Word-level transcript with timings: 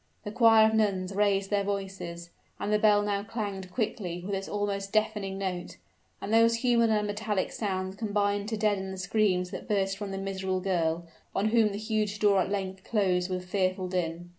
The 0.23 0.31
choir 0.31 0.67
of 0.67 0.73
nuns 0.73 1.13
raised 1.13 1.51
their 1.51 1.63
voices, 1.63 2.31
and 2.59 2.73
the 2.73 2.79
bell 2.79 3.03
now 3.03 3.21
clanged 3.21 3.71
quickly 3.71 4.23
with 4.25 4.33
its 4.33 4.49
almost 4.49 4.91
deafening 4.91 5.37
note 5.37 5.77
and 6.19 6.33
those 6.33 6.55
human 6.65 6.89
and 6.89 7.05
metallic 7.05 7.51
sounds 7.51 7.97
combined 7.97 8.49
to 8.49 8.57
deaden 8.57 8.89
the 8.89 8.97
screams 8.97 9.51
that 9.51 9.67
burst 9.69 9.99
from 9.99 10.09
the 10.09 10.17
miserable 10.17 10.59
girl, 10.59 11.05
on 11.35 11.49
whom 11.49 11.71
the 11.71 11.77
huge 11.77 12.17
door 12.17 12.41
at 12.41 12.49
length 12.49 12.83
closed 12.83 13.29
with 13.29 13.45
fearful 13.45 13.87
din. 13.87 14.29